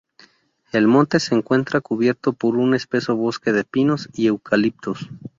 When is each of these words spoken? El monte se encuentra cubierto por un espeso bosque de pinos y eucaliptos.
El 0.71 0.87
monte 0.87 1.19
se 1.19 1.35
encuentra 1.35 1.79
cubierto 1.79 2.33
por 2.33 2.55
un 2.57 2.73
espeso 2.73 3.15
bosque 3.15 3.53
de 3.53 3.63
pinos 3.65 4.09
y 4.15 4.25
eucaliptos. 4.25 5.07